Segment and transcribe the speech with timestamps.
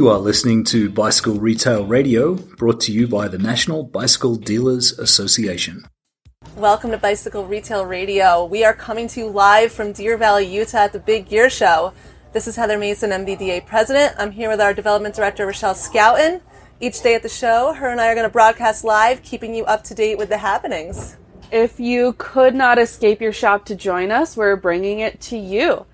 [0.00, 4.98] You are listening to Bicycle Retail Radio, brought to you by the National Bicycle Dealers
[4.98, 5.84] Association.
[6.56, 8.46] Welcome to Bicycle Retail Radio.
[8.46, 11.92] We are coming to you live from Deer Valley, Utah at the Big Gear Show.
[12.32, 14.14] This is Heather Mason, NBDA President.
[14.16, 16.40] I'm here with our Development Director, Rochelle Scouten.
[16.80, 19.66] Each day at the show, her and I are going to broadcast live, keeping you
[19.66, 21.18] up to date with the happenings.
[21.52, 25.84] If you could not escape your shop to join us, we're bringing it to you.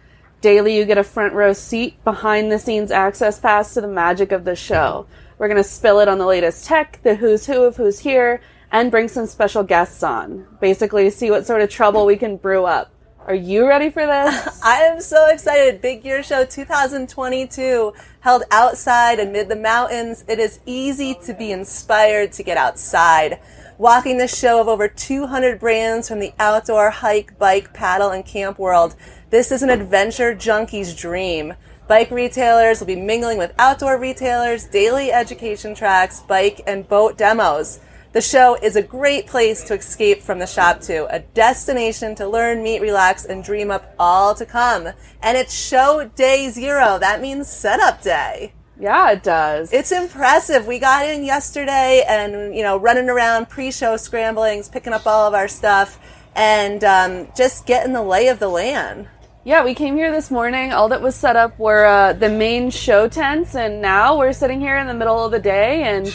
[0.40, 4.32] Daily, you get a front row seat, behind the scenes access pass to the magic
[4.32, 5.06] of the show.
[5.38, 8.40] We're going to spill it on the latest tech, the who's who of who's here,
[8.70, 10.46] and bring some special guests on.
[10.60, 12.92] Basically, see what sort of trouble we can brew up.
[13.26, 14.62] Are you ready for this?
[14.64, 15.80] I am so excited.
[15.80, 20.24] Big Gear Show 2022 held outside amid the mountains.
[20.28, 23.40] It is easy to be inspired to get outside.
[23.78, 28.60] Walking the show of over 200 brands from the outdoor hike, bike, paddle, and camp
[28.60, 28.94] world.
[29.28, 31.54] This is an adventure junkie's dream.
[31.88, 37.80] Bike retailers will be mingling with outdoor retailers, daily education tracks, bike and boat demos.
[38.12, 42.28] The show is a great place to escape from the shop to, a destination to
[42.28, 44.90] learn, meet, relax, and dream up all to come.
[45.20, 46.96] And it's show day zero.
[47.00, 48.52] That means setup day.
[48.78, 49.72] Yeah, it does.
[49.72, 50.68] It's impressive.
[50.68, 55.34] We got in yesterday and, you know, running around pre-show scramblings, picking up all of
[55.34, 55.98] our stuff,
[56.36, 59.08] and um, just getting the lay of the land.
[59.46, 60.72] Yeah, we came here this morning.
[60.72, 64.58] All that was set up were uh, the main show tents, and now we're sitting
[64.60, 66.12] here in the middle of the day, and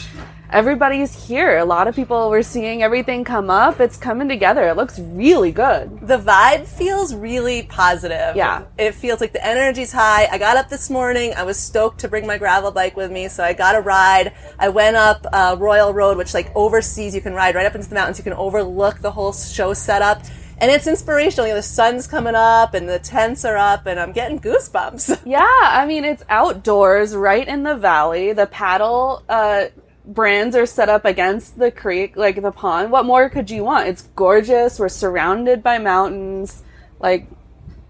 [0.50, 1.56] everybody's here.
[1.56, 3.80] A lot of people we're seeing everything come up.
[3.80, 4.68] It's coming together.
[4.68, 6.06] It looks really good.
[6.06, 8.36] The vibe feels really positive.
[8.36, 8.64] Yeah.
[8.76, 10.28] It feels like the energy's high.
[10.30, 11.32] I got up this morning.
[11.34, 14.34] I was stoked to bring my gravel bike with me, so I got a ride.
[14.58, 17.14] I went up uh, Royal Road, which like oversees.
[17.14, 18.18] You can ride right up into the mountains.
[18.18, 20.22] You can overlook the whole show setup
[20.58, 21.46] and it's inspirational.
[21.46, 25.22] You know, the sun's coming up and the tents are up, and I'm getting goosebumps.
[25.32, 28.32] Yeah, I mean, it's outdoors, right in the valley.
[28.32, 29.66] The paddle uh,
[30.04, 32.90] brands are set up against the creek, like the pond.
[32.90, 33.88] What more could you want?
[33.88, 34.78] It's gorgeous.
[34.78, 36.62] We're surrounded by mountains.
[36.98, 37.28] Like,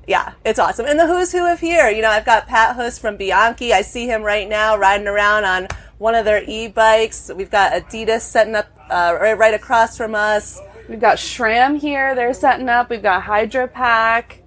[0.07, 0.87] yeah, it's awesome.
[0.87, 1.89] And the who's who of here.
[1.89, 3.73] You know, I've got Pat Huss from Bianchi.
[3.73, 7.31] I see him right now riding around on one of their e-bikes.
[7.35, 10.61] We've got Adidas setting up uh, right across from us.
[10.89, 12.15] We've got SRAM here.
[12.15, 12.91] They're setting up.
[12.91, 14.39] We've got Hydrapak.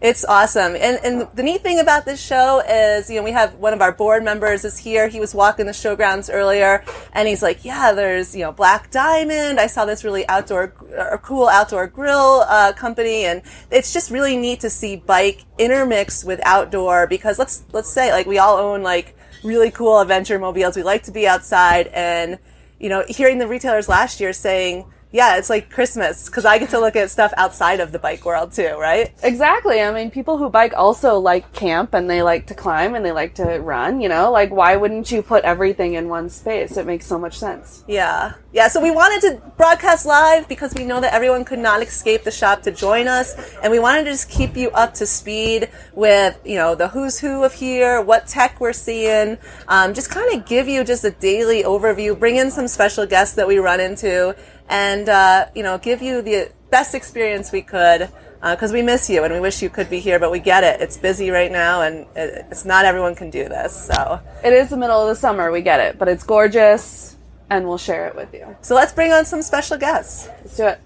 [0.00, 0.76] It's awesome.
[0.76, 3.82] And, and the neat thing about this show is, you know, we have one of
[3.82, 5.08] our board members is here.
[5.08, 6.84] He was walking the showgrounds earlier
[7.14, 9.58] and he's like, yeah, there's, you know, Black Diamond.
[9.58, 13.24] I saw this really outdoor, or cool outdoor grill, uh, company.
[13.24, 18.12] And it's just really neat to see bike intermixed with outdoor because let's, let's say
[18.12, 20.76] like we all own like really cool adventure mobiles.
[20.76, 22.38] We like to be outside and,
[22.78, 26.70] you know, hearing the retailers last year saying, yeah, it's like Christmas because I get
[26.70, 29.12] to look at stuff outside of the bike world too, right?
[29.22, 29.80] Exactly.
[29.80, 33.12] I mean, people who bike also like camp and they like to climb and they
[33.12, 34.30] like to run, you know?
[34.30, 36.76] Like, why wouldn't you put everything in one space?
[36.76, 37.84] It makes so much sense.
[37.88, 38.34] Yeah.
[38.52, 38.68] Yeah.
[38.68, 42.30] So we wanted to broadcast live because we know that everyone could not escape the
[42.30, 43.34] shop to join us.
[43.62, 47.18] And we wanted to just keep you up to speed with, you know, the who's
[47.18, 49.38] who of here, what tech we're seeing,
[49.68, 53.34] um, just kind of give you just a daily overview, bring in some special guests
[53.36, 54.36] that we run into
[54.68, 59.10] and uh, you know give you the best experience we could because uh, we miss
[59.10, 60.80] you and we wish you could be here but we get it.
[60.80, 64.20] It's busy right now and it, it's not everyone can do this so.
[64.44, 67.16] It is the middle of the summer we get it but it's gorgeous
[67.50, 68.56] and we'll share it with you.
[68.60, 70.28] So let's bring on some special guests.
[70.40, 70.80] Let's do it.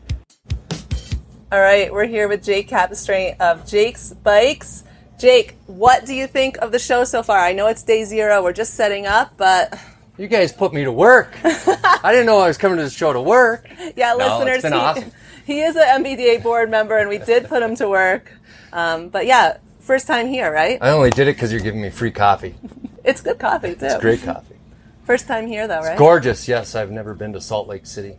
[1.50, 4.84] All right we're here with jake capistrant of jake's bikes.
[5.19, 7.38] Jake what do you think of the show so far?
[7.38, 9.78] I know it's day zero we're just setting up but
[10.18, 11.36] you guys put me to work.
[11.44, 13.68] I didn't know I was coming to the show to work.
[13.96, 15.12] Yeah, no, listeners, it's been he, awesome.
[15.46, 18.32] he is an NBDA board member, and we did put him to work.
[18.72, 20.78] Um, but yeah, first time here, right?
[20.80, 22.54] I only did it because you're giving me free coffee.
[23.04, 23.86] it's good coffee too.
[23.86, 24.56] It's great coffee.
[25.04, 25.92] First time here, though, right?
[25.92, 26.46] It's gorgeous.
[26.46, 28.18] Yes, I've never been to Salt Lake City.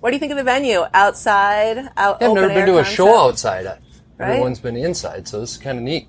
[0.00, 0.84] What do you think of the venue?
[0.92, 2.18] Outside, out.
[2.20, 3.66] Yeah, I've never been to a show outside.
[3.66, 4.30] Right?
[4.30, 6.08] Everyone's been inside, so this is kind of neat.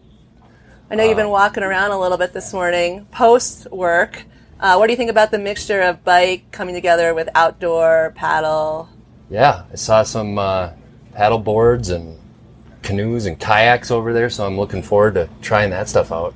[0.89, 4.25] I know you've been walking around a little bit this morning, post work.
[4.59, 8.89] Uh, what do you think about the mixture of bike coming together with outdoor paddle?
[9.29, 10.71] Yeah, I saw some uh,
[11.13, 12.17] paddle boards and
[12.81, 16.33] canoes and kayaks over there, so I'm looking forward to trying that stuff out.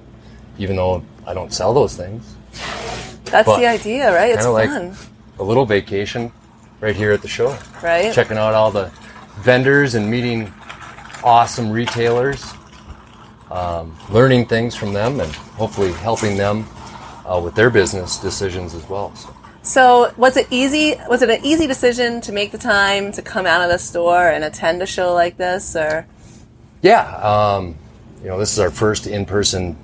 [0.58, 2.36] Even though I don't sell those things,
[3.26, 4.32] That's But the idea, right?
[4.32, 4.96] It's kinda like fun,
[5.38, 6.32] a little vacation
[6.82, 8.14] right here at the show, right?
[8.14, 8.92] checking out all the
[9.38, 10.52] vendors and meeting
[11.24, 12.44] awesome retailers,
[13.52, 16.66] um, learning things from them, and hopefully helping them
[17.30, 19.16] uh, with their business decisions as well.
[19.16, 19.36] So.
[19.62, 20.96] So, was it easy?
[21.10, 24.30] Was it an easy decision to make the time to come out of the store
[24.30, 26.08] and attend a show like this, or?
[26.82, 27.76] Yeah, um,
[28.24, 29.76] you know, this is our first in-person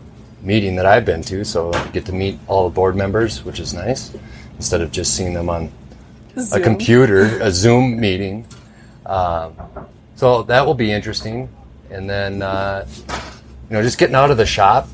[0.42, 3.59] meeting that I've been to, so I get to meet all the board members, which
[3.59, 4.15] is nice,
[4.56, 5.71] instead of just seeing them on
[6.53, 8.48] a computer, a Zoom meeting.
[9.06, 9.56] Um,
[10.15, 11.50] so that will be interesting.
[11.89, 12.88] And then, uh,
[13.69, 14.88] you know, just getting out of the shop.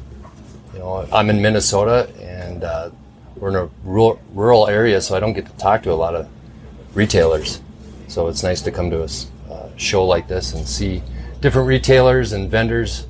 [0.73, 2.09] You know, I'm in Minnesota
[2.61, 2.89] and uh,
[3.37, 6.15] we're in a rural, rural area, so I don't get to talk to a lot
[6.15, 6.29] of
[6.93, 7.61] retailers.
[8.07, 11.01] So it's nice to come to a uh, show like this and see
[11.39, 13.07] different retailers and vendors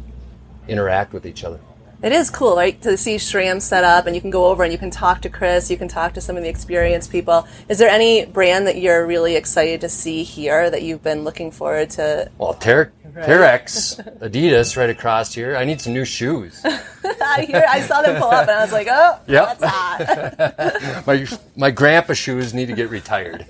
[0.68, 1.60] interact with each other.
[2.04, 4.74] It is cool, right, to see SRAM set up, and you can go over and
[4.74, 7.48] you can talk to Chris, you can talk to some of the experienced people.
[7.70, 11.52] Is there any brand that you're really excited to see here that you've been looking
[11.52, 12.32] forward to?
[12.40, 15.56] Well, Ter- Terrex, Adidas, right across here.
[15.56, 16.60] I need some new shoes.
[16.66, 19.60] I hear, I saw them pull up, and I was like, oh, Yep.
[19.60, 21.04] that's hot.
[21.08, 23.46] my my grandpa shoes need to get retired.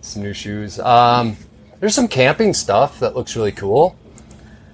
[0.00, 0.78] some new shoes.
[0.78, 1.36] Um,
[1.80, 3.96] there's some camping stuff that looks really cool.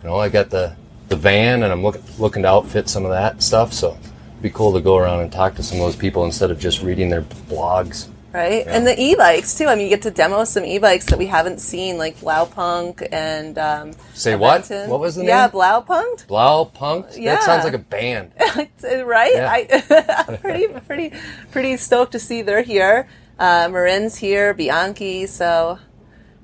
[0.03, 0.77] You know, I got the
[1.09, 3.73] the van, and I'm look, looking to outfit some of that stuff.
[3.73, 6.51] So it'd be cool to go around and talk to some of those people instead
[6.51, 8.09] of just reading their blogs.
[8.33, 8.67] right?
[8.67, 9.67] And the e-bikes too.
[9.67, 13.59] I mean, you get to demo some e-bikes that we haven't seen, like Blaupunkt and
[13.59, 14.69] um, Say what?
[14.69, 15.29] What was the name?
[15.29, 15.49] Yeah?
[15.49, 16.27] Blaupunk.
[16.27, 17.07] Blau Punk.
[17.17, 17.35] Yeah.
[17.35, 18.33] That sounds like a band.
[18.83, 19.33] right?
[19.35, 19.51] Yeah.
[19.51, 21.13] I, I'm pretty, pretty,
[21.53, 23.09] pretty stoked to see they're here.
[23.39, 25.27] Uh, Marin's here, Bianchi.
[25.27, 25.79] So,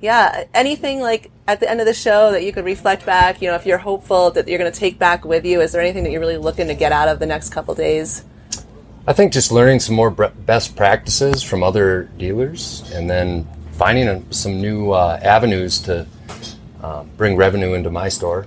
[0.00, 3.42] yeah, anything like at the end of the show that you could reflect back.
[3.42, 5.80] You know, if you're hopeful that you're going to take back with you, is there
[5.80, 8.24] anything that you're really looking to get out of the next couple days?
[9.06, 14.20] I think just learning some more best practices from other dealers, and then finding uh,
[14.30, 16.06] some new uh, avenues to
[16.82, 18.46] uh, bring revenue into my store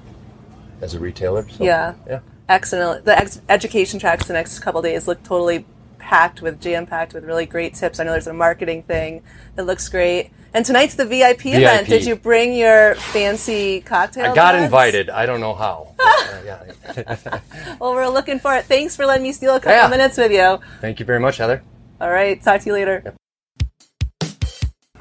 [0.82, 1.48] as a retailer.
[1.50, 1.94] So, Yeah.
[2.08, 2.20] yeah.
[2.50, 3.06] Excellent.
[3.06, 5.66] The ex- education tracks the next couple days look totally
[6.04, 8.00] packed with jam packed with really great tips.
[8.00, 9.24] I know there's a marketing thing
[9.56, 10.32] that looks great.
[10.54, 11.88] And tonight's the VIP, event.
[11.88, 14.32] Did you bring your fancy cocktail?
[14.32, 15.10] I got invited.
[15.10, 15.96] I don't know how.
[15.98, 17.40] but, uh.
[17.80, 18.66] Well, we're looking for it.
[18.66, 19.88] Thanks for letting me steal a couple Yeah.
[19.88, 20.60] minutes with you.
[20.82, 21.64] Thank you very much, Heather.
[22.00, 22.40] All right.
[22.44, 23.16] Talk to you later.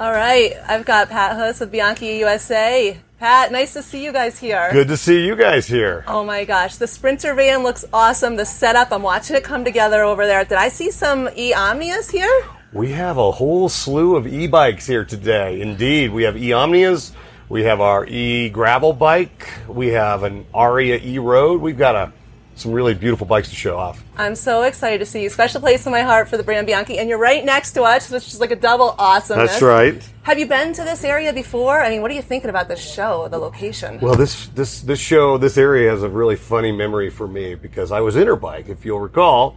[0.00, 0.55] All right.
[0.66, 2.98] I've got Pat Huss with Bianchi USA.
[3.22, 4.69] Pat, nice to see you guys here.
[4.72, 6.02] Good to see you guys here.
[6.08, 8.34] Oh my gosh, the Sprinter van looks awesome.
[8.34, 10.44] The setup, I'm watching it come together over there.
[10.44, 12.44] Did I see some e Omnias here?
[12.72, 15.60] We have a whole slew of e-bikes here today.
[15.60, 17.12] Indeed, we have e-Omnias,
[17.48, 21.60] we have our e-gravel bike, we have an Aria e-road.
[21.60, 22.12] We've got a,
[22.62, 24.02] some really beautiful bikes to show off.
[24.16, 25.28] I'm so excited to see you.
[25.28, 28.10] Special place in my heart for the brand Bianchi, and you're right next to us,
[28.10, 29.50] which is like a double awesomeness.
[29.50, 30.10] That's right.
[30.22, 31.82] Have you been to this area before?
[31.82, 33.98] I mean, what are you thinking about this show, the location?
[34.00, 37.90] Well, this this this show, this area has a really funny memory for me because
[37.90, 39.56] I was Interbike, if you'll recall,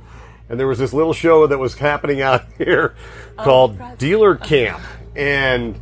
[0.49, 2.95] and there was this little show that was happening out here
[3.37, 3.97] oh, called right.
[3.97, 4.81] Dealer Camp,
[5.15, 5.79] and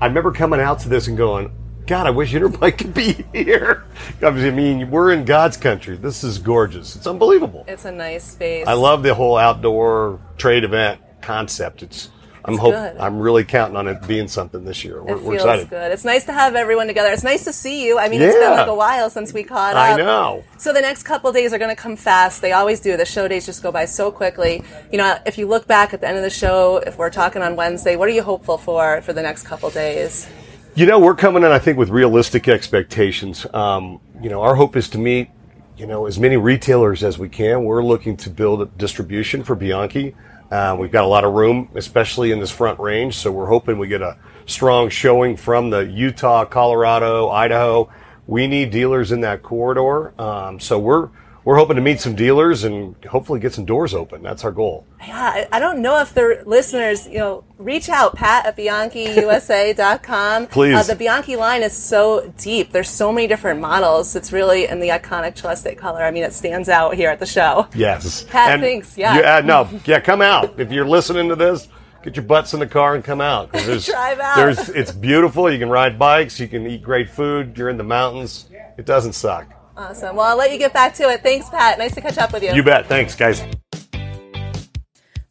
[0.00, 1.54] I remember coming out to this and going,
[1.86, 3.84] "God, I wish Interbike could be here."
[4.22, 5.96] I mean, we're in God's country.
[5.96, 6.96] This is gorgeous.
[6.96, 7.64] It's unbelievable.
[7.68, 8.66] it's a nice space.
[8.66, 11.82] I love the whole outdoor trade event concept.
[11.82, 12.10] It's
[12.48, 12.96] I'm hope good.
[12.98, 15.02] I'm really counting on it being something this year.
[15.02, 15.68] We're, It we're feels excited.
[15.70, 15.90] good.
[15.90, 17.10] It's nice to have everyone together.
[17.10, 17.98] It's nice to see you.
[17.98, 19.82] I mean, it's been like a while since we caught up.
[19.82, 20.44] I know.
[20.56, 22.40] So the next couple days are going to come fast.
[22.42, 22.96] They always do.
[22.96, 24.62] The show days just go by so quickly.
[24.92, 27.42] You know, if you look back at the end of the show, if we're talking
[27.42, 30.28] on Wednesday, what are you hopeful for for the next couple days?
[30.76, 33.46] You know, we're coming in, I think, with realistic expectations.
[33.54, 35.30] Um, you know, our hope is to meet,
[35.78, 37.64] you know, as many retailers as we can.
[37.64, 40.14] We're looking to build distribution for Bianchi.
[40.50, 43.16] Uh, we've got a lot of room, especially in this front range.
[43.16, 47.90] So we're hoping we get a strong showing from the Utah, Colorado, Idaho.
[48.26, 50.12] We need dealers in that corridor.
[50.20, 51.08] Um, so we're
[51.46, 54.20] we're hoping to meet some dealers and hopefully get some doors open.
[54.20, 54.84] That's our goal.
[55.06, 60.46] Yeah, I, I don't know if the listeners, you know, reach out, Pat at BianchiUSA.com.
[60.48, 60.74] Please.
[60.74, 62.72] Uh, the Bianchi line is so deep.
[62.72, 64.16] There's so many different models.
[64.16, 66.02] It's really in the iconic celeste color.
[66.02, 67.68] I mean, it stands out here at the show.
[67.76, 68.24] Yes.
[68.28, 69.40] Pat, thanks, yeah.
[69.44, 70.58] no, yeah, come out.
[70.58, 71.68] If you're listening to this,
[72.02, 73.52] get your butts in the car and come out.
[73.52, 74.34] There's, Drive out.
[74.34, 75.48] There's, it's beautiful.
[75.48, 76.40] You can ride bikes.
[76.40, 77.56] You can eat great food.
[77.56, 78.48] You're in the mountains.
[78.76, 79.55] It doesn't suck.
[79.76, 80.16] Awesome.
[80.16, 81.22] Well, I'll let you get back to it.
[81.22, 81.78] Thanks, Pat.
[81.78, 82.52] Nice to catch up with you.
[82.52, 82.86] You bet.
[82.86, 83.42] Thanks, guys.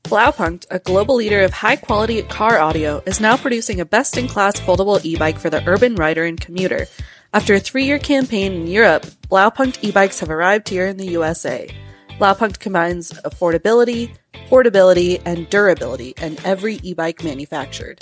[0.03, 4.27] Blaupunkt, a global leader of high quality car audio, is now producing a best in
[4.27, 6.85] class foldable e bike for the urban rider and commuter.
[7.33, 11.07] After a three year campaign in Europe, Blaupunkt e bikes have arrived here in the
[11.07, 11.67] USA.
[12.19, 14.11] Blaupunkt combines affordability,
[14.47, 17.99] portability, and durability in every e bike manufactured.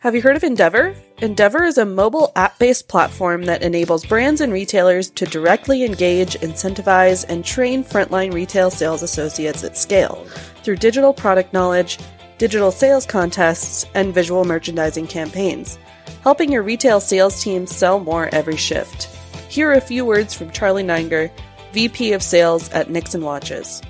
[0.00, 0.96] Have you heard of Endeavor?
[1.18, 6.34] Endeavor is a mobile app based platform that enables brands and retailers to directly engage,
[6.40, 10.26] incentivize, and train frontline retail sales associates at scale
[10.64, 12.00] through digital product knowledge,
[12.38, 15.78] digital sales contests, and visual merchandising campaigns,
[16.24, 19.08] helping your retail sales team sell more every shift.
[19.52, 21.30] Here are a few words from Charlie Neinger,
[21.74, 23.82] VP of Sales at Nixon Watches.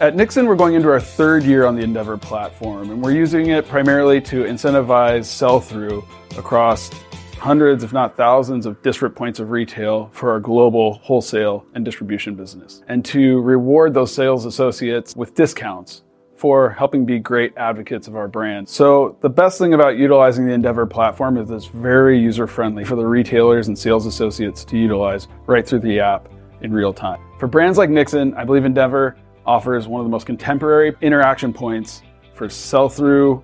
[0.00, 3.50] At Nixon, we're going into our third year on the Endeavor platform, and we're using
[3.50, 6.04] it primarily to incentivize sell through
[6.36, 6.90] across
[7.38, 12.34] hundreds, if not thousands, of disparate points of retail for our global wholesale and distribution
[12.34, 16.02] business, and to reward those sales associates with discounts
[16.36, 18.68] for helping be great advocates of our brand.
[18.68, 22.96] So, the best thing about utilizing the Endeavor platform is it's very user friendly for
[22.96, 26.28] the retailers and sales associates to utilize right through the app
[26.60, 27.20] in real time.
[27.38, 29.16] For brands like Nixon, I believe Endeavor
[29.46, 32.02] offers one of the most contemporary interaction points
[32.34, 33.42] for sell through,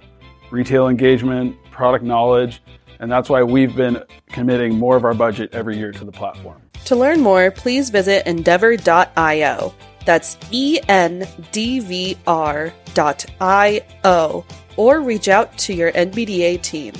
[0.51, 2.63] retail engagement, product knowledge,
[3.01, 6.63] and that's why we've been committing more of our budget every year to the platform.
[6.87, 9.75] To learn more, please visit endeavor.io.
[10.05, 14.45] That's E N D V R dot I O,
[14.77, 16.95] or reach out to your NBDA team.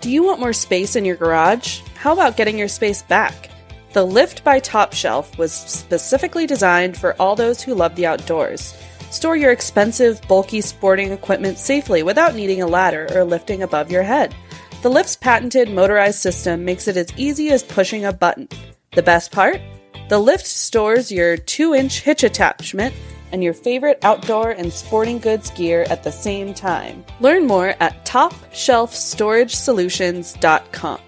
[0.00, 1.80] Do you want more space in your garage?
[1.96, 3.50] How about getting your space back?
[3.94, 8.76] The Lift by Top Shelf was specifically designed for all those who love the outdoors.
[9.10, 14.02] Store your expensive, bulky sporting equipment safely without needing a ladder or lifting above your
[14.02, 14.34] head.
[14.82, 18.48] The Lift's patented motorized system makes it as easy as pushing a button.
[18.92, 19.60] The best part?
[20.08, 22.94] The Lift stores your 2 inch hitch attachment
[23.30, 27.04] and your favorite outdoor and sporting goods gear at the same time.
[27.20, 31.00] Learn more at topshelfstoragesolutions.com.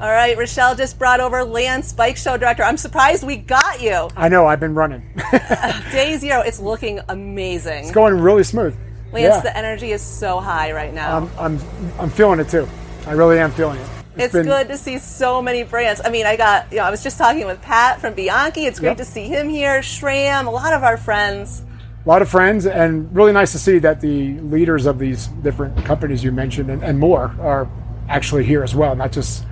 [0.00, 2.64] All right, Rochelle just brought over Lance, bike show director.
[2.64, 4.08] I'm surprised we got you.
[4.16, 5.08] I know, I've been running.
[5.32, 7.84] Uh, day zero, it's looking amazing.
[7.84, 8.76] it's going really smooth.
[9.12, 9.40] Lance, yeah.
[9.40, 11.18] the energy is so high right now.
[11.18, 11.60] I'm, I'm,
[12.00, 12.68] I'm feeling it too.
[13.06, 13.86] I really am feeling it.
[14.16, 16.00] It's been- good to see so many brands.
[16.04, 18.66] I mean, I got, you know, I was just talking with Pat from Bianchi.
[18.66, 18.96] It's great Yep.
[18.98, 19.80] to see him here.
[19.82, 21.62] SRAM, a lot of our friends.
[22.04, 25.84] A lot of friends, and really nice to see that the leaders of these different
[25.84, 27.66] companies you mentioned and, and more are
[28.08, 29.44] actually here as well, not just,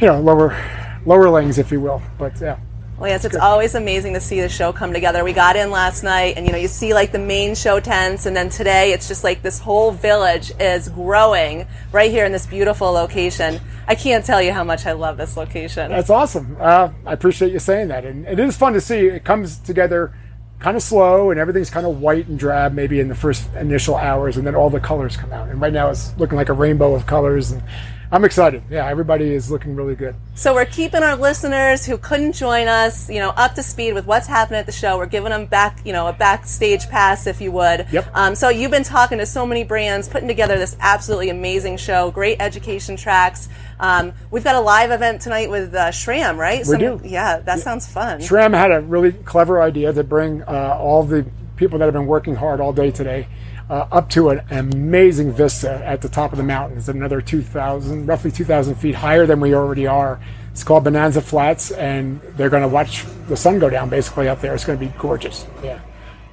[0.00, 0.56] you know, lower
[1.04, 2.00] lowerlings, if you will.
[2.18, 2.56] But yeah.
[3.00, 5.22] Lance, it's always amazing to see the show come together.
[5.22, 8.26] We got in last night, and you know, you see like the main show tents,
[8.26, 12.44] and then today it's just like this whole village is growing right here in this
[12.44, 13.60] beautiful location.
[13.86, 15.92] I can't tell you how much I love this location.
[15.92, 16.56] That's awesome.
[16.58, 18.04] Uh, I appreciate you saying that.
[18.04, 19.06] And it is fun to see.
[19.06, 20.12] It comes together
[20.58, 23.94] kind of slow and everything's kind of white and drab maybe in the first initial
[23.94, 25.48] hours and then all the colors come out.
[25.48, 27.62] And right now it's looking like a rainbow of colors and
[28.10, 28.62] I'm excited.
[28.70, 30.14] Yeah, everybody is looking really good.
[30.34, 34.06] So we're keeping our listeners who couldn't join us, you know, up to speed with
[34.06, 34.96] what's happening at the show.
[34.96, 37.86] We're giving them back, you know, a backstage pass, if you would.
[37.92, 38.10] Yep.
[38.14, 42.10] Um, so you've been talking to so many brands, putting together this absolutely amazing show,
[42.10, 43.50] great education tracks.
[43.78, 46.66] Um, we've got a live event tonight with uh, SRAM, right?
[46.66, 47.02] We do.
[47.04, 48.20] Yeah, that sounds fun.
[48.20, 52.06] SRAM had a really clever idea to bring uh, all the people that have been
[52.06, 53.26] working hard all day today
[53.70, 56.78] uh, up to an amazing vista at the top of the mountain.
[56.78, 60.20] It's another 2,000, roughly 2,000 feet higher than we already are.
[60.52, 64.40] It's called Bonanza Flats, and they're going to watch the sun go down basically up
[64.40, 64.54] there.
[64.54, 65.46] It's going to be gorgeous.
[65.62, 65.80] Yeah.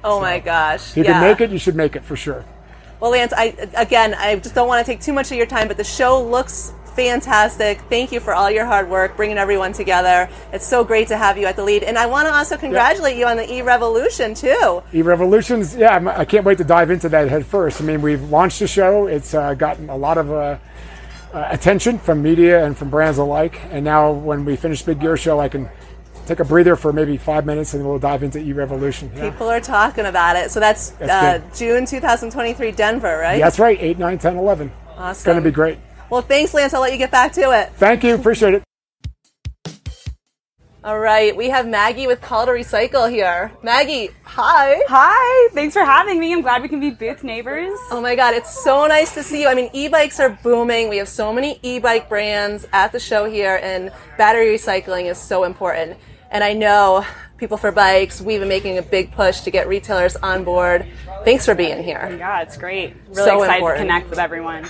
[0.02, 0.90] oh my gosh.
[0.90, 1.12] If you yeah.
[1.12, 2.44] can make it, you should make it for sure.
[2.98, 5.68] Well, Lance, I again, I just don't want to take too much of your time,
[5.68, 7.80] but the show looks fantastic.
[7.82, 10.28] Thank you for all your hard work, bringing everyone together.
[10.52, 13.16] It's so great to have you at the lead, and I want to also congratulate
[13.16, 14.82] you on the E Revolution too.
[14.92, 17.80] E Revolutions, yeah, I'm, I can't wait to dive into that head first.
[17.80, 19.06] I mean, we've launched the show.
[19.06, 20.58] It's uh, gotten a lot of uh,
[21.32, 23.60] uh, attention from media and from brands alike.
[23.70, 25.68] And now, when we finish Big Gear Show, I can
[26.26, 29.12] take a breather for maybe five minutes, and we'll dive into E Revolution.
[29.14, 29.30] Yeah.
[29.30, 31.56] People are talking about it, so that's, That's uh.
[31.56, 33.38] June 2023, Denver, right?
[33.38, 34.72] That's right, 8, 9, 10, 11.
[34.96, 35.10] Awesome.
[35.10, 35.78] It's going to be great.
[36.10, 36.74] Well, thanks, Lance.
[36.74, 37.72] I'll let you get back to it.
[37.74, 38.14] Thank you.
[38.14, 38.62] Appreciate it.
[40.86, 43.50] All right, we have Maggie with Call to Recycle here.
[43.60, 44.80] Maggie, hi.
[44.86, 46.32] Hi, thanks for having me.
[46.32, 47.76] I'm glad we can be booth neighbors.
[47.90, 49.48] Oh my god, it's so nice to see you.
[49.48, 50.88] I mean, e-bikes are booming.
[50.88, 55.42] We have so many e-bike brands at the show here and battery recycling is so
[55.42, 55.98] important.
[56.30, 57.04] And I know
[57.36, 60.86] People for Bikes, we've been making a big push to get retailers on board.
[61.24, 62.14] Thanks for being here.
[62.16, 62.94] Yeah, it's great.
[63.08, 63.80] Really So excited important.
[63.80, 64.68] to connect with everyone.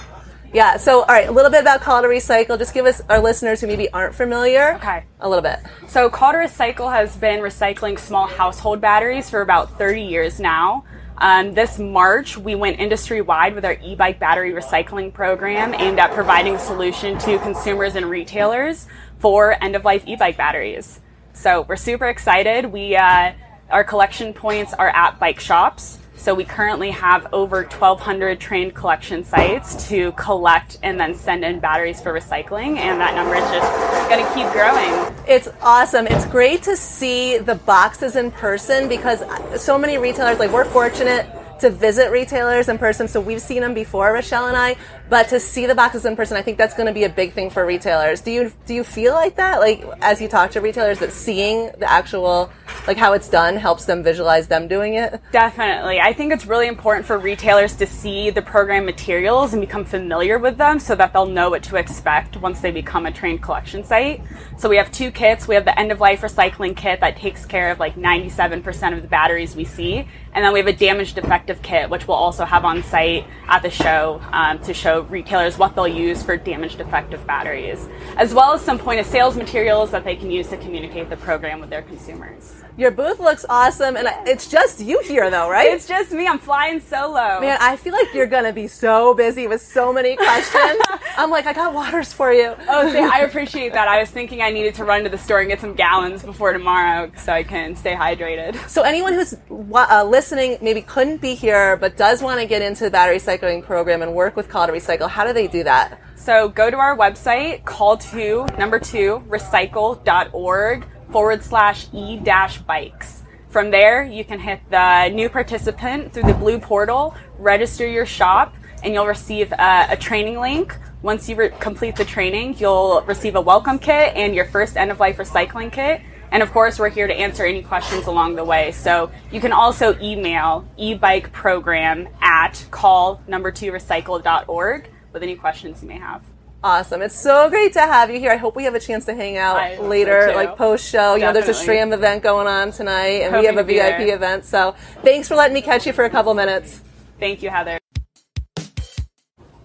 [0.53, 2.59] Yeah, so all right, a little bit about Call to Recycle.
[2.59, 5.05] Just give us our listeners who maybe aren't familiar Okay.
[5.21, 5.59] a little bit.
[5.89, 10.85] So, Call to Recycle has been recycling small household batteries for about 30 years now.
[11.19, 15.99] Um, this March, we went industry wide with our e bike battery recycling program aimed
[15.99, 18.87] at providing a solution to consumers and retailers
[19.19, 21.01] for end of life e bike batteries.
[21.33, 22.67] So we're super excited.
[22.67, 23.33] We uh,
[23.71, 25.99] our collection points are at bike shops.
[26.17, 31.61] So we currently have over 1,200 trained collection sites to collect and then send in
[31.61, 35.15] batteries for recycling, and that number is just going to keep growing.
[35.29, 36.07] It's awesome.
[36.07, 39.23] It's great to see the boxes in person because
[39.61, 41.27] so many retailers, like we're fortunate
[41.61, 43.09] to visit retailers in person.
[43.09, 44.77] So we've seen them before, Rochelle and I,
[45.09, 47.33] but to see the boxes in person, I think that's going to be a big
[47.33, 48.21] thing for retailers.
[48.21, 49.61] Do you do you feel like that?
[49.61, 52.51] Like as you talk to retailers, that seeing the actual
[52.87, 55.21] like how it's done helps them visualize them doing it?
[55.33, 56.01] Definitely.
[56.01, 60.39] I think it's really important for retailers to see the program materials and become familiar
[60.39, 63.85] with them so that they'll know what to expect once they become a trained collection
[63.85, 64.23] site.
[64.57, 65.47] So we have two kits.
[65.47, 69.03] We have the end of life recycling kit that takes care of like 97% of
[69.03, 70.09] the batteries we see.
[70.33, 73.63] And then we have a damaged defective kit, which we'll also have on site at
[73.63, 78.53] the show um, to show retailers what they'll use for damaged defective batteries, as well
[78.53, 81.71] as some point of sales materials that they can use to communicate the program with
[81.71, 82.66] their consumers.
[82.79, 85.73] Your booth looks awesome, and it's just you here, though, right?
[85.73, 86.29] It's just me.
[86.29, 87.41] I'm flying solo.
[87.41, 90.79] Man, I feel like you're gonna be so busy with so many questions.
[91.17, 92.55] I'm like, I got waters for you.
[92.69, 93.89] Oh, see, I appreciate that.
[93.89, 96.53] I was thinking I needed to run to the store and get some gallons before
[96.53, 98.69] tomorrow so I can stay hydrated.
[98.69, 102.85] So, anyone who's uh, listening maybe couldn't be here but does want to get into
[102.85, 105.99] the battery recycling program and work with Call to Recycle, how do they do that?
[106.15, 113.23] So, go to our website, call to number two, recycle.org forward slash e dash bikes.
[113.49, 118.55] From there, you can hit the new participant through the blue portal, register your shop,
[118.83, 120.77] and you'll receive a, a training link.
[121.03, 124.91] Once you re- complete the training, you'll receive a welcome kit and your first end
[124.91, 126.03] of life recycling kit.
[126.33, 128.73] And of course, we're here to answer any questions along the way.
[128.73, 135.89] So you can also email ebikeprogram at call number two recycle.org with any questions you
[135.89, 136.23] may have.
[136.65, 137.03] Awesome.
[137.03, 138.33] It's so great to have you here.
[138.33, 141.15] I hope we have a chance to hang out later, so like post show.
[141.15, 144.45] You know, there's a SRAM event going on tonight, and we have a VIP event.
[144.45, 146.81] So thanks for letting me catch you for a couple minutes.
[147.21, 147.79] Thank you, Heather.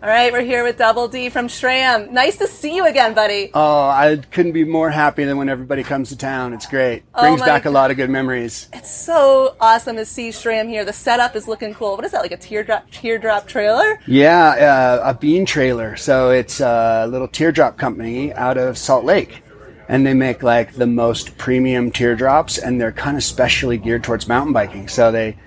[0.04, 2.10] All right, we're here with Double D from SRAM.
[2.10, 3.52] Nice to see you again, buddy.
[3.54, 6.54] Oh, I couldn't be more happy than when everybody comes to town.
[6.54, 7.04] It's great.
[7.14, 7.70] Brings oh back God.
[7.70, 8.68] a lot of good memories.
[8.74, 10.84] It's so awesome to see SRAM here.
[10.84, 11.98] The setup is looking cool.
[11.98, 14.00] What is that, like a teardrop teardrop trailer?
[14.08, 15.96] Yeah, uh, a bean trailer.
[15.98, 19.44] So it's a little teardrop company out of Salt Lake.
[19.88, 24.28] And they make like the most premium teardrops, and they're kind of specially geared towards
[24.28, 24.88] mountain biking.
[24.88, 25.38] So they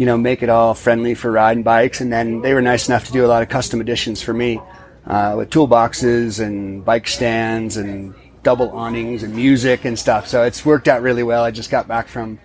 [0.00, 2.00] you know, make it all friendly for riding bikes.
[2.00, 4.58] And then they were nice enough to do a lot of custom additions for me
[5.04, 10.26] uh, with toolboxes and bike stands and double awnings and music and stuff.
[10.26, 11.44] So it's worked out really well.
[11.44, 12.38] I just got back from,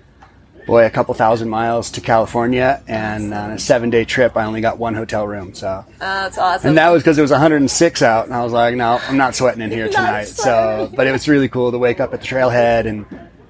[0.68, 4.60] boy, a couple thousand miles to California, and on a seven day trip, I only
[4.60, 5.54] got one hotel room.
[5.54, 6.68] So uh, that's awesome.
[6.68, 9.34] And that was because it was 106 out, and I was like, no, I'm not
[9.34, 10.26] sweating in here tonight.
[10.26, 13.06] so, but it was really cool to wake up at the trailhead and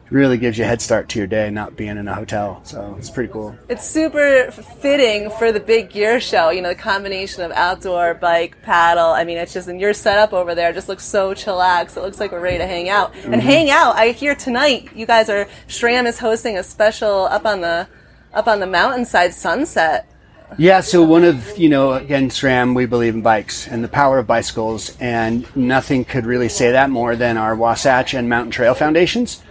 [0.09, 2.61] really gives you a head start to your day not being in a hotel.
[2.63, 3.57] So it's pretty cool.
[3.69, 6.49] It's super fitting for the big gear show.
[6.51, 9.07] You know, the combination of outdoor, bike, paddle.
[9.09, 11.97] I mean, it's just, and your setup over there just looks so chillax.
[11.97, 13.13] It looks like we're ready to hang out.
[13.13, 13.33] Mm-hmm.
[13.33, 17.45] And hang out, I hear tonight you guys are, SRAM is hosting a special up
[17.45, 17.87] on the,
[18.33, 20.07] up on the mountainside sunset.
[20.59, 24.19] Yeah, so one of, you know, again, SRAM, we believe in bikes and the power
[24.19, 28.75] of bicycles, and nothing could really say that more than our Wasatch and Mountain Trail
[28.75, 29.41] Foundations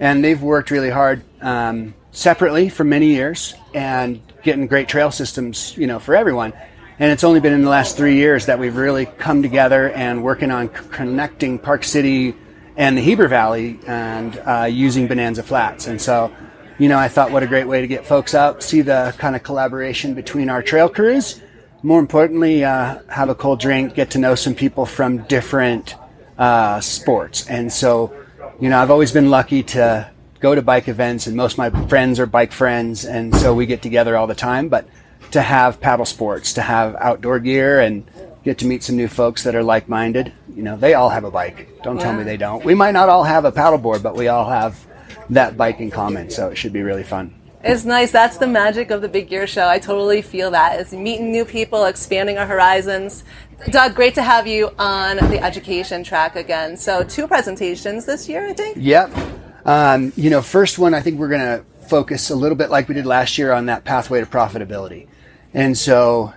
[0.00, 5.76] and they've worked really hard um, separately for many years and getting great trail systems,
[5.76, 6.52] you know, for everyone.
[6.98, 10.22] And it's only been in the last three years that we've really come together and
[10.22, 12.36] working on c- connecting Park City
[12.76, 15.88] and the Heber Valley and uh, using Bonanza Flats.
[15.88, 16.32] And so,
[16.78, 19.34] you know, I thought what a great way to get folks out, see the kind
[19.34, 21.40] of collaboration between our trail crews.
[21.82, 25.96] More importantly, uh, have a cold drink, get to know some people from different
[26.38, 27.48] uh, sports.
[27.48, 28.14] And so,
[28.60, 31.70] you know, I've always been lucky to go to bike events, and most of my
[31.88, 34.68] friends are bike friends, and so we get together all the time.
[34.68, 34.86] But
[35.32, 38.08] to have paddle sports, to have outdoor gear, and
[38.44, 41.24] get to meet some new folks that are like minded, you know, they all have
[41.24, 41.82] a bike.
[41.82, 42.04] Don't yeah.
[42.04, 42.64] tell me they don't.
[42.64, 44.86] We might not all have a paddleboard, but we all have
[45.30, 47.34] that bike in common, so it should be really fun.
[47.66, 48.10] It's nice.
[48.10, 49.66] That's the magic of the Big Gear Show.
[49.66, 50.78] I totally feel that.
[50.78, 53.24] It's meeting new people, expanding our horizons.
[53.70, 56.76] Doug, great to have you on the education track again.
[56.76, 58.76] So, two presentations this year, I think?
[58.78, 59.16] Yep.
[59.64, 62.86] Um, you know, first one, I think we're going to focus a little bit like
[62.86, 65.08] we did last year on that pathway to profitability.
[65.54, 66.34] And so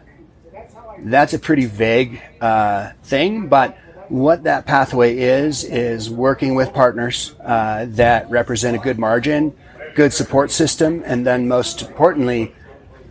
[0.99, 7.35] that's a pretty vague uh, thing, but what that pathway is, is working with partners
[7.43, 9.53] uh, that represent a good margin,
[9.95, 12.54] good support system, and then most importantly,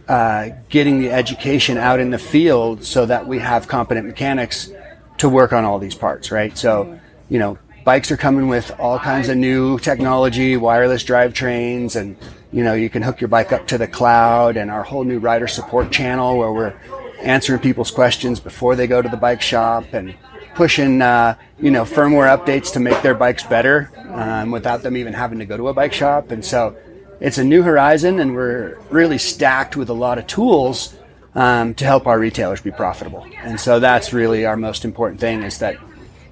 [0.09, 4.71] uh, getting the education out in the field so that we have competent mechanics
[5.19, 6.57] to work on all these parts, right?
[6.57, 12.17] So, you know, bikes are coming with all kinds of new technology, wireless drivetrains, and
[12.53, 15.19] you know, you can hook your bike up to the cloud, and our whole new
[15.19, 16.75] rider support channel where we're
[17.21, 20.15] answering people's questions before they go to the bike shop and
[20.55, 25.13] pushing, uh, you know, firmware updates to make their bikes better um, without them even
[25.13, 26.31] having to go to a bike shop.
[26.31, 26.77] And so,
[27.21, 30.95] it's a new horizon, and we're really stacked with a lot of tools
[31.35, 33.27] um, to help our retailers be profitable.
[33.39, 35.77] And so that's really our most important thing is that,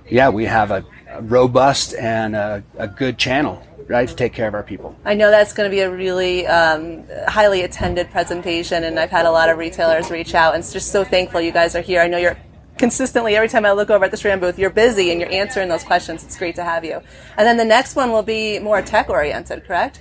[0.09, 4.49] yeah, we have a, a robust and a, a, good channel, right, to take care
[4.49, 4.97] of our people.
[5.05, 9.27] I know that's going to be a really um, highly attended presentation, and I've had
[9.27, 12.01] a lot of retailers reach out, and just so thankful you guys are here.
[12.01, 12.37] I know you're
[12.79, 15.69] consistently every time I look over at the SRAM booth, you're busy and you're answering
[15.69, 16.25] those questions.
[16.25, 17.01] It's great to have you.
[17.37, 20.01] And then the next one will be more tech oriented, correct?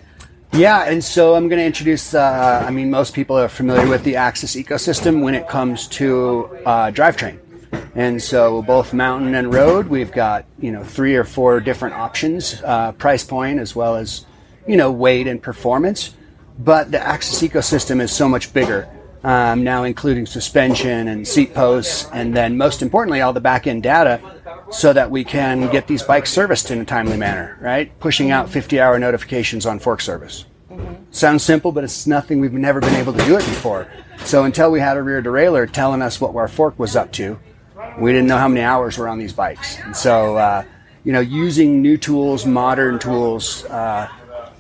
[0.54, 2.14] Yeah, and so I'm going to introduce.
[2.14, 6.48] Uh, I mean, most people are familiar with the AXS ecosystem when it comes to
[6.64, 7.40] uh, drivetrain,
[7.96, 12.62] and so both mountain and road, we've got you know three or four different options,
[12.64, 14.28] uh, price point as well as
[14.68, 16.14] you know weight and performance.
[16.60, 18.88] But the AXS ecosystem is so much bigger
[19.24, 23.84] um, now, including suspension and seat posts, and then most importantly, all the back end
[23.84, 24.20] data
[24.72, 27.98] so that we can get these bikes serviced in a timely manner, right?
[28.00, 30.46] Pushing out 50 hour notifications on fork service.
[30.70, 30.94] Mm-hmm.
[31.12, 33.88] Sounds simple, but it's nothing we've never been able to do it before.
[34.26, 37.40] So until we had a rear derailleur telling us what our fork was up to,
[38.00, 39.78] we didn't know how many hours were on these bikes.
[39.80, 40.64] And so, uh,
[41.04, 44.10] you know, using new tools, modern tools, uh,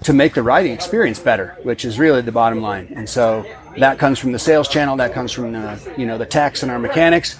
[0.03, 2.91] to make the riding experience better, which is really the bottom line.
[2.95, 3.45] And so
[3.77, 6.71] that comes from the sales channel, that comes from the, you know, the techs and
[6.71, 7.37] our mechanics.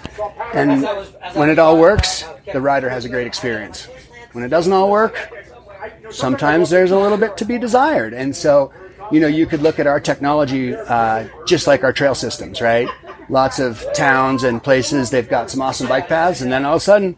[0.53, 0.85] And
[1.33, 3.87] when it all works, the rider has a great experience.
[4.31, 5.31] When it doesn't all work,
[6.09, 8.13] sometimes there's a little bit to be desired.
[8.13, 8.73] And so,
[9.11, 12.87] you know, you could look at our technology uh, just like our trail systems, right?
[13.29, 16.81] Lots of towns and places, they've got some awesome bike paths, and then all of
[16.81, 17.15] a sudden,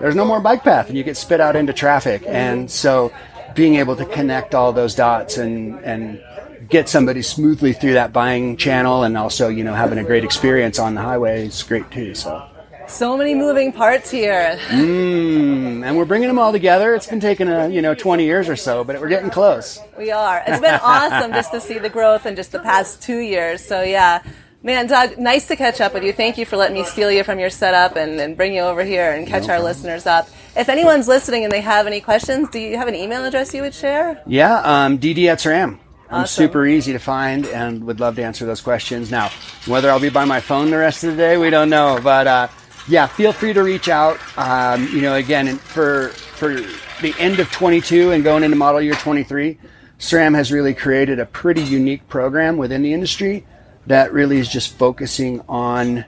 [0.00, 2.22] there's no more bike path, and you get spit out into traffic.
[2.26, 3.12] And so,
[3.54, 6.22] being able to connect all those dots and and
[6.68, 10.78] get somebody smoothly through that buying channel and also you know having a great experience
[10.78, 12.46] on the highway is great too so
[12.86, 17.48] so many moving parts here mm, and we're bringing them all together it's been taking
[17.48, 20.80] a you know 20 years or so but we're getting close we are it's been
[20.82, 24.22] awesome just to see the growth in just the past two years so yeah
[24.60, 26.12] Man, Doug, nice to catch up with you.
[26.12, 28.82] Thank you for letting me steal you from your setup and, and bring you over
[28.82, 30.28] here and catch no our listeners up.
[30.56, 33.62] If anyone's listening and they have any questions, do you have an email address you
[33.62, 34.20] would share?
[34.26, 35.78] Yeah, um, DD at SRAM.
[36.10, 36.44] I'm awesome.
[36.44, 39.10] super easy to find and would love to answer those questions.
[39.10, 39.30] Now,
[39.66, 42.00] whether I'll be by my phone the rest of the day, we don't know.
[42.02, 42.48] But uh,
[42.88, 44.18] yeah, feel free to reach out.
[44.38, 46.54] Um, you know, again, for for
[47.02, 49.58] the end of 22 and going into model year 23,
[49.98, 53.44] SRAM has really created a pretty unique program within the industry
[53.86, 56.04] that really is just focusing on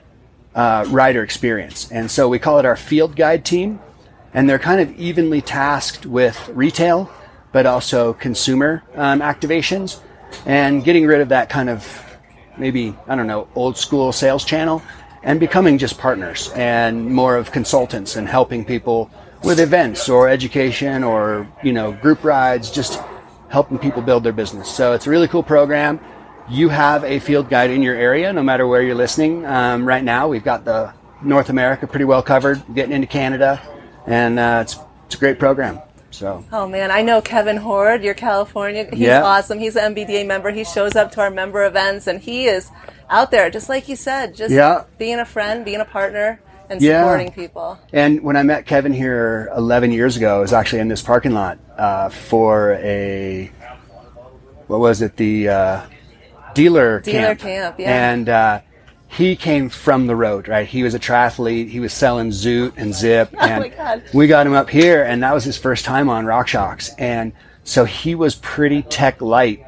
[0.55, 1.91] uh, rider experience.
[1.91, 3.79] And so we call it our field guide team,
[4.33, 7.11] and they're kind of evenly tasked with retail
[7.51, 9.99] but also consumer um, activations
[10.45, 12.05] and getting rid of that kind of
[12.57, 14.81] maybe, I don't know, old school sales channel
[15.23, 19.09] and becoming just partners and more of consultants and helping people
[19.43, 23.01] with events or education or, you know, group rides, just
[23.49, 24.69] helping people build their business.
[24.69, 25.99] So it's a really cool program.
[26.49, 29.45] You have a field guide in your area, no matter where you're listening.
[29.45, 33.61] Um, right now, we've got the North America pretty well covered, getting into Canada,
[34.07, 35.79] and uh, it's, it's a great program.
[36.11, 36.45] So.
[36.51, 38.87] Oh man, I know Kevin Horde, your California.
[38.89, 39.23] He's yeah.
[39.23, 39.59] awesome.
[39.59, 40.51] He's an NBDA member.
[40.51, 42.69] He shows up to our member events, and he is
[43.09, 44.83] out there, just like you said, just yeah.
[44.97, 47.01] being a friend, being a partner, and yeah.
[47.01, 47.79] supporting people.
[47.91, 51.33] And when I met Kevin here 11 years ago, I was actually in this parking
[51.33, 53.51] lot uh, for a
[54.67, 55.17] what was it?
[55.17, 55.85] The uh,
[56.53, 57.39] dealer dealer camp.
[57.39, 58.11] camp yeah.
[58.11, 58.61] And uh,
[59.11, 60.65] he came from the road, right?
[60.65, 61.69] He was a triathlete.
[61.69, 65.33] He was selling Zoot and Zipp, oh and we got him up here, and that
[65.33, 69.65] was his first time on RockShox, and so he was pretty tech light.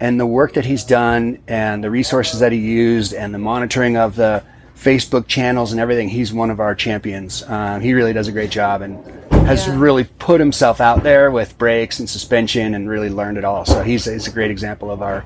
[0.00, 3.96] And the work that he's done, and the resources that he used, and the monitoring
[3.96, 4.44] of the
[4.76, 7.42] Facebook channels and everything, he's one of our champions.
[7.44, 9.04] Um, he really does a great job and
[9.46, 9.78] has yeah.
[9.78, 13.64] really put himself out there with brakes and suspension and really learned it all.
[13.64, 15.24] So he's, he's a great example of our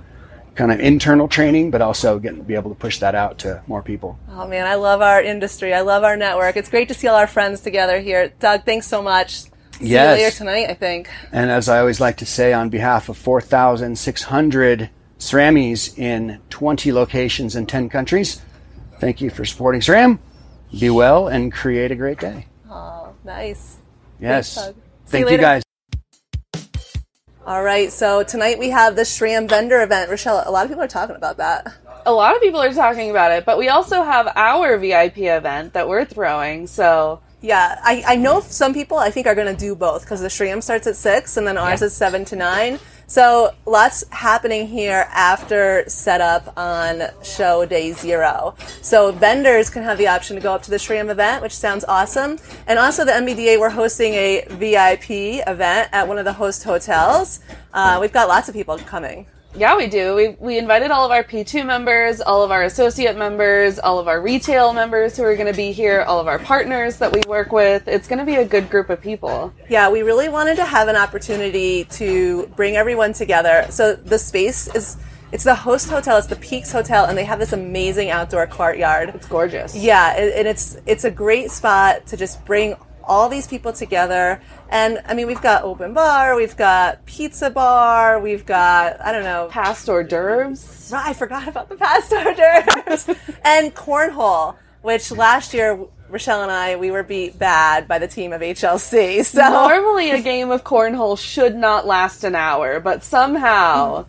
[0.59, 3.81] kind of internal training, but also getting be able to push that out to more
[3.81, 4.19] people.
[4.29, 5.73] Oh man, I love our industry.
[5.73, 6.57] I love our network.
[6.57, 8.33] It's great to see all our friends together here.
[8.41, 9.31] Doug, thanks so much.
[9.37, 10.19] See yes.
[10.19, 11.09] you later tonight, I think.
[11.31, 14.91] And as I always like to say, on behalf of 4,600
[15.21, 18.43] SRAMmies in 20 locations in 10 countries,
[18.99, 20.19] thank you for supporting SRAM.
[20.77, 22.47] Be well and create a great day.
[22.69, 23.77] Oh, nice.
[24.21, 24.57] Yes.
[24.57, 25.63] Thanks, Thank you, you guys.
[27.49, 30.11] All right, so tonight we have the SRAM vendor event.
[30.11, 31.67] Rochelle, a lot of people are talking about that.
[32.05, 35.73] a lot of people are talking about it, but we also have our VIP event
[35.73, 36.67] that we're throwing.
[36.67, 40.21] So Yeah, I, I know some people I think are going to do both because
[40.21, 42.79] the SRAM starts at 6 and then ours is 7 to 9.
[43.09, 48.55] So lots happening here after setup on show day zero.
[48.83, 51.87] So vendors can have the option to go up to the SRAM event, which sounds
[51.89, 52.39] awesome.
[52.67, 57.41] And also the NBDA, we're hosting a VIP event at one of the host hotels.
[57.73, 59.27] Uh, we've got lots of people coming.
[59.57, 60.15] Yeah, we do.
[60.15, 64.07] We, we invited all of our P2 members, all of our associate members, all of
[64.07, 67.21] our retail members who are going to be here, all of our partners that we
[67.27, 67.89] work with.
[67.89, 69.53] It's going to be a good group of people.
[69.69, 73.67] Yeah, we really wanted to have an opportunity to bring everyone together.
[73.71, 74.97] So the space is
[75.31, 79.11] it's the host hotel, it's the Peaks Hotel, and they have this amazing outdoor courtyard.
[79.15, 79.77] It's gorgeous.
[79.77, 82.77] Yeah, and and it's it's a great spot to just bring
[83.09, 84.41] all these people together.
[84.69, 89.25] And I mean, we've got open bar, we've got pizza bar, we've got I don't
[89.25, 90.93] know, Passed hors d'oeuvres.
[90.93, 93.09] I forgot about the passed hors d'oeuvres
[93.45, 98.33] and cornhole, which last year Rochelle and I we were beat bad by the team
[98.33, 99.25] of HLC.
[99.25, 104.07] So Normally, a game of cornhole should not last an hour, but somehow.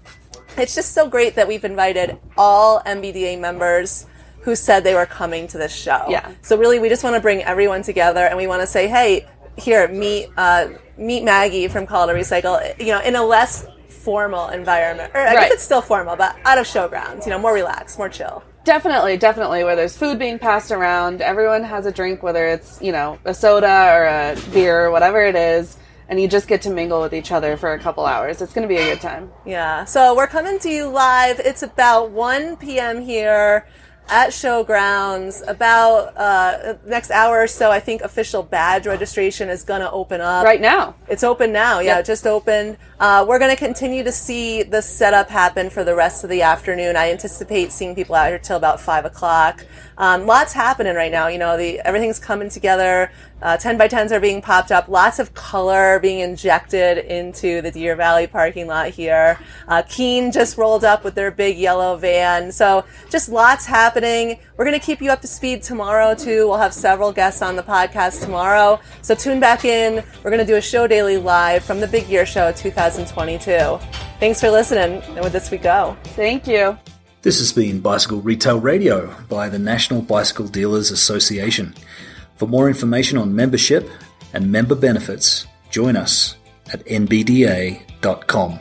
[0.57, 4.05] it's just so great that we've invited all NBDA members
[4.49, 6.05] who said they were coming to this show.
[6.09, 6.31] Yeah.
[6.41, 9.27] So really, we just want to bring everyone together, and we want to say, hey,
[9.57, 12.55] here, meet uh, meet Maggie from Call to Recycle.
[12.79, 15.39] You know, in a less formal environment, or I Right.
[15.41, 17.25] guess it's still formal, but out of showgrounds.
[17.25, 18.43] You know, more relaxed, more chill.
[18.63, 19.63] Definitely, definitely.
[19.63, 23.33] Where there's food being passed around, everyone has a drink, whether it's you know a
[23.35, 27.13] soda or a beer or whatever it is, and you just get to mingle with
[27.13, 28.41] each other for a couple hours.
[28.41, 29.31] It's going to be a good time.
[29.45, 29.85] Yeah.
[29.85, 31.39] So we're coming to you live.
[31.39, 32.99] It's about 1 p.m.
[33.01, 33.67] here
[34.09, 35.47] at Showgrounds.
[35.47, 40.21] About uh, next hour or so, I think official badge registration is going to open
[40.21, 40.43] up.
[40.45, 41.79] Right now, It's open now.
[41.79, 42.05] Yeah, Yep.
[42.05, 42.77] just opened.
[42.99, 46.41] Uh, we're going to continue to see the setup happen for the rest of the
[46.41, 46.95] afternoon.
[46.95, 49.65] I anticipate seeing people out here till about five o'clock.
[49.97, 51.27] Um, lots happening right now.
[51.27, 53.11] You know, the everything's coming together.
[53.41, 54.89] Uh, 10 by 10s are being popped up.
[54.89, 59.39] Lots of color being injected into the Deer Valley parking lot here.
[59.67, 62.51] Uh, Keen just rolled up with their big yellow van.
[62.51, 63.65] So just lots
[63.99, 64.39] happening.
[64.55, 66.47] We're going to keep you up to speed tomorrow too.
[66.47, 68.79] We'll have several guests on the podcast tomorrow.
[69.01, 70.03] So tune back in.
[70.23, 73.79] We're going to do a show daily live from the Big Gear Show 2022.
[74.19, 75.01] Thanks for listening.
[75.01, 75.97] And with this we go.
[76.15, 76.77] thank you.
[77.21, 81.75] This has been Bicycle Retail Radio by the National Bicycle Dealers Association.
[82.37, 83.89] For more information on membership
[84.33, 86.37] and member benefits, join us
[86.71, 88.59] at nbda.com.